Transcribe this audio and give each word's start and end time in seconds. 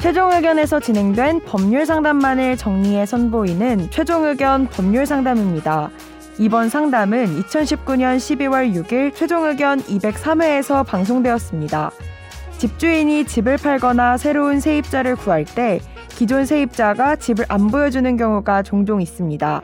최종 0.00 0.30
의견에서 0.30 0.78
진행된 0.78 1.40
법률 1.40 1.84
상담만을 1.84 2.56
정리해 2.56 3.04
선보이는 3.04 3.90
최종 3.90 4.24
의견 4.26 4.68
법률 4.68 5.04
상담입니다. 5.06 5.90
이번 6.38 6.68
상담은 6.68 7.42
2019년 7.42 8.16
12월 8.16 8.72
6일 8.74 9.12
최종 9.12 9.44
의견 9.46 9.80
203회에서 9.80 10.86
방송되었습니다. 10.86 11.90
집주인이 12.58 13.24
집을 13.24 13.56
팔거나 13.56 14.18
새로운 14.18 14.60
세입자를 14.60 15.16
구할 15.16 15.44
때 15.44 15.80
기존 16.10 16.46
세입자가 16.46 17.16
집을 17.16 17.46
안 17.48 17.66
보여주는 17.66 18.16
경우가 18.16 18.62
종종 18.62 19.02
있습니다. 19.02 19.62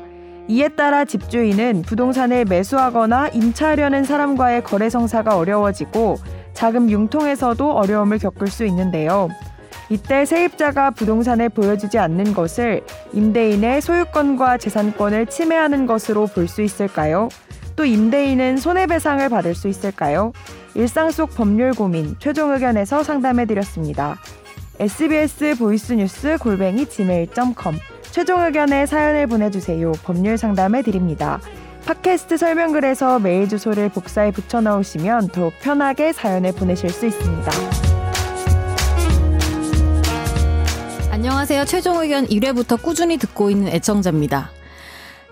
이에 0.48 0.68
따라 0.68 1.04
집주인은 1.04 1.82
부동산을 1.82 2.44
매수하거나 2.46 3.28
임차하려는 3.28 4.02
사람과의 4.02 4.64
거래 4.64 4.90
성사가 4.90 5.36
어려워지고 5.36 6.16
자금 6.54 6.90
융통에서도 6.90 7.70
어려움을 7.70 8.18
겪을 8.18 8.48
수 8.48 8.64
있는데요. 8.66 9.28
이때 9.90 10.24
세입자가 10.24 10.92
부동산을 10.92 11.48
보여주지 11.50 11.98
않는 11.98 12.34
것을 12.34 12.82
임대인의 13.12 13.80
소유권과 13.82 14.58
재산권을 14.58 15.26
침해하는 15.26 15.86
것으로 15.86 16.26
볼 16.26 16.48
수 16.48 16.62
있을까요? 16.62 17.28
또 17.76 17.84
임대인은 17.84 18.58
손해배상을 18.58 19.28
받을 19.28 19.54
수 19.54 19.68
있을까요? 19.68 20.32
일상 20.74 21.10
속 21.10 21.34
법률 21.34 21.72
고민 21.72 22.14
최종 22.18 22.52
의견에서 22.52 23.02
상담해 23.02 23.46
드렸습니다. 23.46 24.16
SBS 24.78 25.56
보이스뉴스 25.58 26.36
골뱅이 26.40 26.86
gmail.com 26.86 27.78
최종 28.10 28.42
의견에 28.42 28.86
사연을 28.86 29.26
보내주세요. 29.26 29.92
법률 30.04 30.38
상담해 30.38 30.82
드립니다. 30.82 31.40
팟캐스트 31.86 32.36
설명글에서 32.38 33.18
메일 33.18 33.48
주소를 33.48 33.88
복사해 33.90 34.30
붙여 34.30 34.60
넣으시면 34.60 35.28
더욱 35.28 35.52
편하게 35.60 36.12
사연을 36.12 36.52
보내실 36.52 36.90
수 36.90 37.06
있습니다. 37.06 37.93
안녕하세요. 41.44 41.66
최종 41.66 42.00
의견 42.00 42.26
1회부터 42.26 42.80
꾸준히 42.80 43.18
듣고 43.18 43.50
있는 43.50 43.68
애청자입니다. 43.68 44.50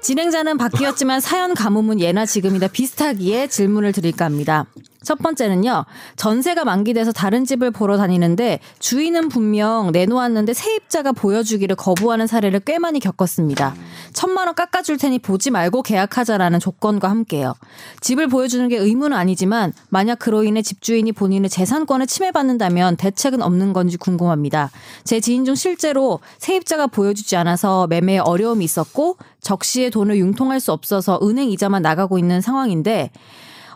진행자는 0.02 0.58
바뀌었지만 0.58 1.20
사연 1.20 1.54
가뭄은 1.54 2.00
예나 2.00 2.26
지금이나 2.26 2.68
비슷하기에 2.68 3.46
질문을 3.46 3.92
드릴까 3.92 4.26
합니다. 4.26 4.66
첫 5.02 5.16
번째는요. 5.16 5.86
전세가 6.16 6.66
만기돼서 6.66 7.12
다른 7.12 7.46
집을 7.46 7.70
보러 7.70 7.96
다니는데 7.96 8.60
주인은 8.78 9.30
분명 9.30 9.90
내놓았는데 9.90 10.52
세입자가 10.52 11.12
보여주기를 11.12 11.76
거부하는 11.76 12.26
사례를 12.26 12.60
꽤 12.60 12.78
많이 12.78 13.00
겪었습니다. 13.00 13.74
천만 14.22 14.46
원 14.46 14.54
깎아줄 14.54 14.98
테니 14.98 15.18
보지 15.18 15.50
말고 15.50 15.82
계약하자라는 15.82 16.60
조건과 16.60 17.10
함께요. 17.10 17.54
집을 18.00 18.28
보여주는 18.28 18.68
게 18.68 18.76
의무는 18.76 19.16
아니지만 19.16 19.72
만약 19.88 20.20
그로 20.20 20.44
인해 20.44 20.62
집주인이 20.62 21.10
본인의 21.10 21.50
재산권을 21.50 22.06
침해받는다면 22.06 22.98
대책은 22.98 23.42
없는 23.42 23.72
건지 23.72 23.96
궁금합니다. 23.96 24.70
제 25.02 25.18
지인 25.18 25.44
중 25.44 25.56
실제로 25.56 26.20
세입자가 26.38 26.86
보여주지 26.86 27.34
않아서 27.34 27.88
매매에 27.88 28.18
어려움이 28.18 28.64
있었고 28.64 29.16
적시에 29.40 29.90
돈을 29.90 30.16
융통할 30.18 30.60
수 30.60 30.70
없어서 30.70 31.18
은행 31.24 31.50
이자만 31.50 31.82
나가고 31.82 32.16
있는 32.16 32.40
상황인데 32.40 33.10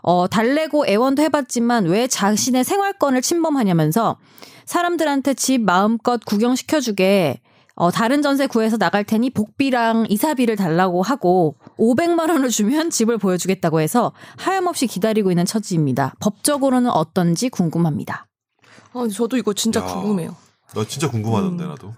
어, 0.02 0.28
달래고 0.28 0.86
애원도 0.86 1.22
해봤지만 1.24 1.86
왜 1.86 2.06
자신의 2.06 2.62
생활권을 2.62 3.20
침범하냐면서 3.20 4.16
사람들한테 4.64 5.34
집 5.34 5.62
마음껏 5.62 6.24
구경시켜주게 6.24 7.40
어, 7.76 7.90
다른 7.90 8.22
전세 8.22 8.46
구해서 8.46 8.78
나갈 8.78 9.04
테니 9.04 9.30
복비랑 9.30 10.06
이사비를 10.08 10.56
달라고 10.56 11.02
하고 11.02 11.56
500만 11.78 12.30
원을 12.30 12.48
주면 12.48 12.88
집을 12.88 13.18
보여주겠다고 13.18 13.80
해서 13.80 14.12
하염없이 14.38 14.86
기다리고 14.86 15.30
있는 15.30 15.44
처지입니다. 15.44 16.14
법적으로는 16.20 16.90
어떤지 16.90 17.50
궁금합니다. 17.50 18.26
아, 18.94 19.06
저도 19.12 19.36
이거 19.36 19.52
진짜 19.52 19.80
야. 19.80 19.84
궁금해요. 19.84 20.34
나 20.74 20.84
진짜 20.86 21.10
궁금하던데 21.10 21.66
나도. 21.66 21.92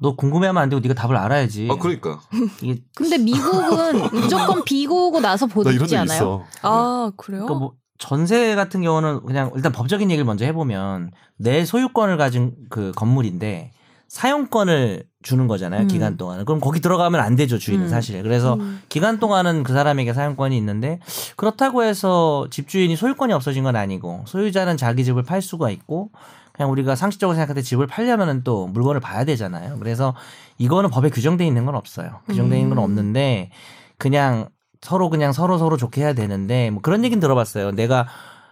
너 0.00 0.16
궁금해하면 0.16 0.62
안 0.62 0.68
되고 0.68 0.80
네가 0.80 0.92
답을 0.94 1.16
알아야지. 1.16 1.68
아 1.70 1.76
그러니까 1.76 2.20
이게 2.60 2.82
근데 2.94 3.16
미국은 3.16 4.02
무조건 4.12 4.62
비고고 4.64 5.20
나서 5.20 5.46
나 5.46 5.52
이런 5.70 5.78
보지 5.78 5.90
적 5.94 5.96
않아요? 6.00 6.04
있어. 6.04 6.44
아, 6.62 7.12
그래요? 7.16 7.44
그러니까 7.46 7.54
뭐 7.58 7.72
전세 7.98 8.54
같은 8.54 8.82
경우는 8.82 9.24
그냥 9.24 9.50
일단 9.54 9.72
법적인 9.72 10.10
얘기를 10.10 10.24
먼저 10.26 10.44
해보면 10.44 11.12
내 11.38 11.64
소유권을 11.64 12.18
가진 12.18 12.54
그 12.68 12.92
건물인데 12.96 13.70
사용권을 14.12 15.04
주는 15.22 15.46
거잖아요 15.48 15.82
음. 15.82 15.88
기간 15.88 16.18
동안 16.18 16.44
그럼 16.44 16.60
거기 16.60 16.80
들어가면 16.80 17.18
안 17.18 17.34
되죠 17.34 17.56
주인은 17.56 17.86
음. 17.86 17.88
사실 17.88 18.22
그래서 18.22 18.54
음. 18.54 18.82
기간 18.90 19.18
동안은 19.18 19.62
그 19.62 19.72
사람에게 19.72 20.12
사용권이 20.12 20.54
있는데 20.58 20.98
그렇다고 21.36 21.82
해서 21.82 22.46
집주인이 22.50 22.94
소유권이 22.94 23.32
없어진 23.32 23.64
건 23.64 23.74
아니고 23.74 24.24
소유자는 24.26 24.76
자기 24.76 25.02
집을 25.02 25.22
팔 25.22 25.40
수가 25.40 25.70
있고 25.70 26.10
그냥 26.52 26.70
우리가 26.70 26.94
상식적으로 26.94 27.34
생각할 27.34 27.54
때 27.54 27.62
집을 27.62 27.86
팔려면은 27.86 28.44
또 28.44 28.66
물건을 28.66 29.00
봐야 29.00 29.24
되잖아요 29.24 29.78
그래서 29.78 30.14
이거는 30.58 30.90
법에 30.90 31.08
규정돼 31.08 31.46
있는 31.46 31.64
건 31.64 31.74
없어요 31.74 32.20
규정돼 32.26 32.58
있는 32.58 32.68
건 32.68 32.78
음. 32.80 32.84
없는데 32.84 33.50
그냥 33.96 34.50
서로 34.82 35.08
그냥 35.08 35.32
서로 35.32 35.56
서로 35.56 35.78
좋게 35.78 36.02
해야 36.02 36.12
되는데 36.12 36.68
뭐 36.68 36.82
그런 36.82 37.02
얘기는 37.02 37.18
들어봤어요 37.18 37.70
내가 37.70 38.06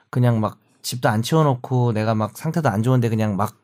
그냥 0.09 0.41
막 0.41 0.56
집도 0.81 1.10
안 1.10 1.20
치워놓고 1.20 1.93
내가 1.93 2.15
막 2.15 2.38
상태도 2.38 2.70
안 2.70 2.82
좋은데 2.82 3.10
그냥 3.10 3.37
막 3.37 3.59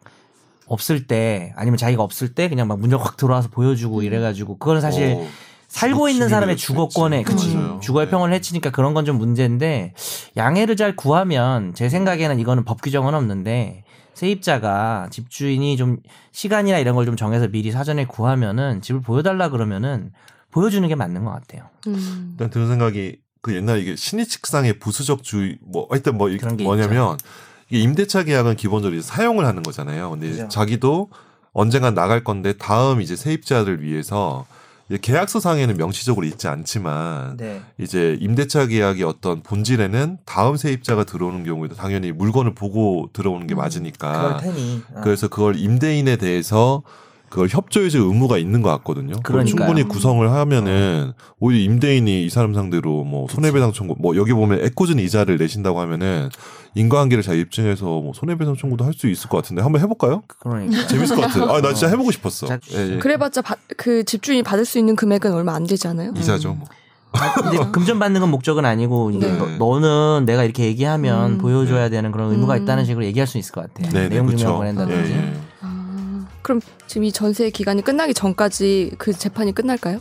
없을 0.67 1.07
때 1.07 1.53
아니면 1.57 1.77
자기가 1.79 2.03
없을 2.03 2.35
때 2.35 2.49
그냥 2.49 2.69
막 2.69 2.79
문열 2.79 3.01
확 3.01 3.17
들어와서 3.17 3.49
보여주고 3.49 4.03
이래가지고 4.03 4.59
그거는 4.59 4.81
사실 4.81 5.15
어, 5.17 5.27
살고 5.69 6.09
있는 6.09 6.29
사람의 6.29 6.57
주거권에. 6.57 7.23
그치 7.23 7.55
맞아요. 7.55 7.81
주거의 7.81 8.07
네. 8.07 8.11
평을 8.11 8.33
해치니까 8.33 8.71
그런 8.71 8.95
건 8.95 9.05
좀 9.05 9.19
문제인데 9.19 9.95
양해를 10.37 10.77
잘 10.77 10.97
구하면 10.97 11.75
제 11.75 11.89
생각에는 11.89 12.39
이거는 12.41 12.65
법 12.65 12.83
규정은 12.83 13.15
없는데 13.15 13.85
세입자가 14.15 15.09
집주인이 15.11 15.77
좀 15.77 15.99
시간이나 16.33 16.79
이런 16.79 16.95
걸 16.95 17.05
좀 17.05 17.17
정해서 17.17 17.49
미리 17.49 17.71
사전에 17.71 18.05
구하면은 18.07 18.81
집을 18.83 19.01
보여달라 19.03 19.49
그러면은 19.51 20.11
보여주는 20.51 20.87
게 20.89 20.95
맞는 20.95 21.25
것 21.25 21.31
같아요. 21.33 21.69
음. 21.87 22.31
일단 22.33 22.51
드는 22.51 22.69
생각이 22.69 23.19
그 23.43 23.55
옛날 23.55 23.79
이게 23.79 23.95
신의칙상의 23.95 24.79
부수적 24.79 25.23
주의 25.23 25.59
뭐 25.61 25.87
하여튼 25.91 26.17
뭐 26.17 26.29
이게 26.31 26.45
뭐냐면 26.65 27.15
이게 27.15 27.25
임대차 27.71 28.25
계약은 28.25 28.57
기본적으로 28.57 28.99
이제 28.99 29.07
사용을 29.07 29.45
하는 29.45 29.63
거잖아요. 29.63 30.11
근데 30.11 30.31
그죠. 30.31 30.49
자기도 30.49 31.09
언젠간 31.53 31.95
나갈 31.95 32.23
건데 32.23 32.53
다음 32.53 33.01
이제 33.01 33.17
세입자를 33.17 33.83
위해서 33.83 34.47
이제 34.89 34.99
계약서상에는 35.01 35.77
명시적으로 35.77 36.27
있지 36.27 36.47
않지만 36.47 37.37
네. 37.39 37.61
이제 37.79 38.17
임대차 38.21 38.67
계약의 38.67 39.03
어떤 39.03 39.43
본질에는 39.43 40.19
다음 40.25 40.57
세입자가 40.57 41.05
들어오는 41.05 41.45
경우에도 41.45 41.75
당연히 41.75 42.13
물건을 42.13 42.55
보고 42.55 43.11
들어오는 43.13 43.47
게 43.47 43.55
음, 43.55 43.59
맞으니까 43.59 44.39
그럴 44.39 44.55
테니. 44.55 44.83
어. 44.95 45.01
그래서 45.03 45.29
그걸 45.29 45.57
임대인에 45.57 46.17
대해서 46.17 46.83
그걸 47.29 47.49
협조해줄 47.49 48.01
의무가 48.03 48.39
있는 48.39 48.63
것 48.63 48.71
같거든요. 48.71 49.17
그걸. 49.23 49.45
충분히 49.45 49.83
구성을 49.83 50.31
하면은 50.31 51.13
오히려 51.41 51.63
임대인이 51.65 52.25
이 52.25 52.31
사람 52.31 52.55
상대로 52.55 53.05
뭐 53.05 53.27
손해배상 53.29 53.73
청구, 53.73 53.97
뭐 53.99 54.17
여기 54.17 54.33
보면 54.33 54.61
애꿎은 54.65 54.99
이자를 55.01 55.37
내신다고 55.39 55.81
하면은 55.81 56.29
인과관계를 56.75 57.23
잘 57.25 57.39
입증해서 57.39 57.85
뭐 57.85 58.13
손해배상 58.15 58.57
청구도 58.57 58.85
할 58.85 58.93
수 58.97 59.09
있을 59.09 59.29
것 59.29 59.39
같은데 59.39 59.61
한번 59.63 59.81
해볼까요? 59.83 60.23
그러니까. 60.39 60.87
재밌을 60.87 61.17
것 61.17 61.23
같아요. 61.23 61.45
아나 61.53 61.73
진짜 61.75 61.89
해보고 61.89 62.11
싶었어. 62.13 62.47
자, 62.47 62.59
예, 62.73 62.95
예. 62.95 62.99
그래봤자 62.99 63.43
바- 63.43 63.57
그 63.77 64.05
집주인이 64.05 64.43
받을 64.43 64.65
수 64.65 64.79
있는 64.79 64.97
금액은 64.97 65.33
얼마 65.35 65.55
안 65.55 65.67
되지 65.67 65.89
않아요? 65.89 66.13
이자죠. 66.17 66.55
뭐. 66.55 66.67
아, 67.13 67.33
근데 67.35 67.59
금전 67.73 67.99
받는 67.99 68.21
건 68.21 68.31
목적은 68.31 68.65
아니고 68.65 69.11
이제 69.11 69.27
네. 69.31 69.57
너, 69.59 69.79
는 69.81 70.25
내가 70.27 70.45
이렇게 70.45 70.65
얘기하면 70.65 71.33
음. 71.33 71.39
보여줘야 71.39 71.89
되는 71.89 72.13
그런 72.13 72.31
의무가 72.31 72.57
음. 72.57 72.63
있다는 72.63 72.85
식으로 72.85 73.05
얘기할 73.07 73.27
수 73.27 73.39
있을 73.39 73.53
것 73.53 73.63
같아요. 73.73 73.91
네, 73.93 74.03
네, 74.03 74.09
내용 74.11 74.27
증명 74.29 74.37
그렇죠. 74.37 74.57
보낸다든지. 74.59 75.41
그럼 76.47 76.61
지금 76.87 77.03
이 77.03 77.11
전세 77.11 77.51
기간이 77.51 77.83
끝나기 77.83 78.15
전까지 78.15 78.93
그 78.99 79.13
재판이 79.13 79.51
끝날까요? 79.53 79.99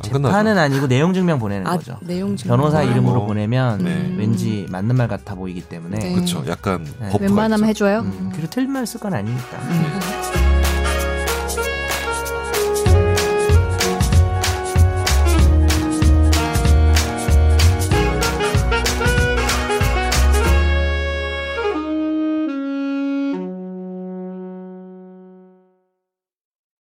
재판은 0.00 0.58
아니고 0.58 0.86
내용 0.86 1.12
증명 1.12 1.40
보내는 1.40 1.66
아, 1.66 1.76
거죠. 1.76 1.98
내용 2.02 2.36
증명. 2.36 2.56
변호사 2.56 2.78
아, 2.78 2.82
이름으로 2.84 3.16
뭐. 3.16 3.26
보내면 3.26 3.78
네. 3.78 4.14
왠지 4.16 4.64
맞는 4.70 4.94
말 4.94 5.08
같아 5.08 5.34
보이기 5.34 5.62
때문에 5.62 5.98
네. 5.98 6.12
그렇죠. 6.14 6.44
약간 6.46 6.84
네. 7.00 7.10
웬만하면 7.20 7.68
있죠. 7.70 7.86
해줘요? 7.86 8.00
음, 8.02 8.30
그리고 8.32 8.48
틀린 8.48 8.70
말 8.70 8.84
쓸 8.86 9.00
건 9.00 9.12
아니니까. 9.12 9.58
네. 9.68 10.43